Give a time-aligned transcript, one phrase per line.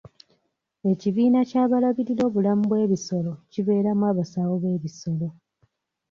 [0.91, 5.27] Ekibiina ky'abalabirira obulamu bw'ebisolo kibeeramu abasawo b'ebisolo.